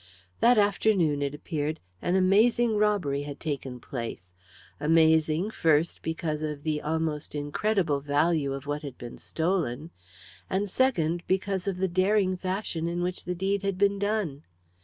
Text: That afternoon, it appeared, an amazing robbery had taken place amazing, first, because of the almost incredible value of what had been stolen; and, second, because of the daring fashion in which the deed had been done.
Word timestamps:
That 0.39 0.57
afternoon, 0.57 1.21
it 1.21 1.35
appeared, 1.35 1.79
an 2.01 2.15
amazing 2.15 2.75
robbery 2.75 3.21
had 3.21 3.39
taken 3.39 3.79
place 3.79 4.33
amazing, 4.79 5.51
first, 5.51 6.01
because 6.01 6.41
of 6.41 6.63
the 6.63 6.81
almost 6.81 7.35
incredible 7.35 7.99
value 7.99 8.51
of 8.51 8.65
what 8.65 8.81
had 8.81 8.97
been 8.97 9.19
stolen; 9.19 9.91
and, 10.49 10.67
second, 10.67 11.21
because 11.27 11.67
of 11.67 11.77
the 11.77 11.87
daring 11.87 12.35
fashion 12.35 12.87
in 12.87 13.03
which 13.03 13.25
the 13.25 13.35
deed 13.35 13.61
had 13.61 13.77
been 13.77 13.99
done. 13.99 14.41